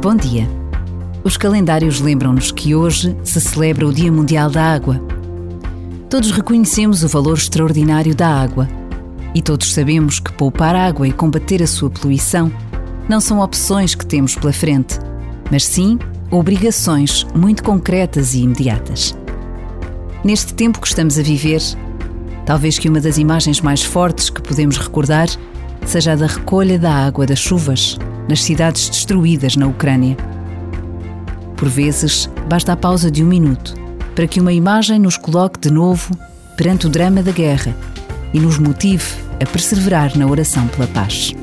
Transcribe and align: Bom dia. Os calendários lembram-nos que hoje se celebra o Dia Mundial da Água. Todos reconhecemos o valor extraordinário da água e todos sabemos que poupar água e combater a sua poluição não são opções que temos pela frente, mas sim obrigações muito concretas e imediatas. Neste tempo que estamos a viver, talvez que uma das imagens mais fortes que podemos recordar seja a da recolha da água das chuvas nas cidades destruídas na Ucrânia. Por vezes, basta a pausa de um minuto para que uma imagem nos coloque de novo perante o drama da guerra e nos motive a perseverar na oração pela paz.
Bom 0.00 0.16
dia. 0.16 0.48
Os 1.22 1.36
calendários 1.36 2.00
lembram-nos 2.00 2.50
que 2.50 2.74
hoje 2.74 3.16
se 3.22 3.40
celebra 3.40 3.86
o 3.86 3.92
Dia 3.92 4.10
Mundial 4.10 4.50
da 4.50 4.64
Água. 4.64 5.00
Todos 6.08 6.32
reconhecemos 6.32 7.04
o 7.04 7.08
valor 7.08 7.36
extraordinário 7.36 8.14
da 8.14 8.26
água 8.26 8.68
e 9.34 9.40
todos 9.40 9.72
sabemos 9.72 10.18
que 10.18 10.32
poupar 10.32 10.74
água 10.74 11.06
e 11.06 11.12
combater 11.12 11.62
a 11.62 11.66
sua 11.66 11.90
poluição 11.90 12.50
não 13.08 13.20
são 13.20 13.40
opções 13.40 13.94
que 13.94 14.04
temos 14.04 14.34
pela 14.34 14.52
frente, 14.52 14.98
mas 15.50 15.64
sim 15.64 15.98
obrigações 16.30 17.24
muito 17.34 17.62
concretas 17.62 18.34
e 18.34 18.40
imediatas. 18.40 19.16
Neste 20.24 20.54
tempo 20.54 20.80
que 20.80 20.88
estamos 20.88 21.18
a 21.18 21.22
viver, 21.22 21.60
talvez 22.44 22.78
que 22.78 22.88
uma 22.88 23.00
das 23.00 23.18
imagens 23.18 23.60
mais 23.60 23.82
fortes 23.84 24.30
que 24.30 24.42
podemos 24.42 24.78
recordar 24.78 25.28
seja 25.86 26.12
a 26.12 26.16
da 26.16 26.26
recolha 26.26 26.78
da 26.78 26.92
água 26.92 27.26
das 27.26 27.38
chuvas 27.38 27.98
nas 28.28 28.42
cidades 28.42 28.88
destruídas 28.88 29.56
na 29.56 29.66
Ucrânia. 29.66 30.16
Por 31.56 31.68
vezes, 31.68 32.28
basta 32.48 32.72
a 32.72 32.76
pausa 32.76 33.10
de 33.10 33.22
um 33.22 33.26
minuto 33.26 33.74
para 34.14 34.26
que 34.26 34.40
uma 34.40 34.52
imagem 34.52 34.98
nos 34.98 35.16
coloque 35.16 35.58
de 35.58 35.70
novo 35.70 36.16
perante 36.56 36.86
o 36.86 36.90
drama 36.90 37.22
da 37.22 37.32
guerra 37.32 37.74
e 38.32 38.40
nos 38.40 38.58
motive 38.58 39.04
a 39.40 39.46
perseverar 39.46 40.16
na 40.16 40.26
oração 40.26 40.66
pela 40.68 40.86
paz. 40.86 41.34